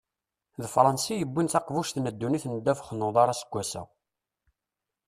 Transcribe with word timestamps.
D 0.61 0.63
Fransa 0.73 1.07
i 1.13 1.17
yewwin 1.17 1.47
taqbuct 1.53 1.95
n 1.99 2.05
ddunit 2.13 2.45
n 2.47 2.53
ddabex 2.59 2.89
n 2.93 3.05
uḍar 3.07 3.27
aseggas-a. 3.29 3.83